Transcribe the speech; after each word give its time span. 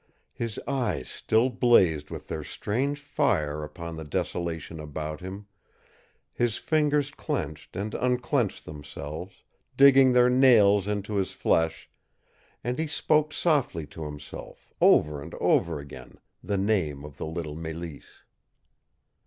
His 0.33 0.59
eyes 0.67 1.09
still 1.11 1.51
blazed 1.51 2.09
with 2.09 2.27
their 2.27 2.43
strange 2.43 2.99
fire 2.99 3.63
upon 3.63 3.95
the 3.97 4.03
desolation 4.03 4.79
about 4.79 5.19
him, 5.21 5.45
his 6.33 6.57
fingers 6.57 7.11
clenched 7.11 7.75
and 7.75 7.93
unclenched 7.93 8.65
themselves, 8.65 9.43
digging 9.77 10.13
their 10.13 10.27
nails 10.27 10.87
into 10.87 11.17
his 11.17 11.33
flesh, 11.33 11.87
and 12.63 12.79
he 12.79 12.87
spoke 12.87 13.31
softly 13.31 13.85
to 13.93 14.03
himself, 14.05 14.73
over 14.81 15.21
and 15.21 15.35
over 15.35 15.79
again, 15.79 16.17
the 16.43 16.57
name 16.57 17.05
of 17.05 17.17
the 17.17 17.27
little 17.27 17.55
Mélisse. 17.55 18.23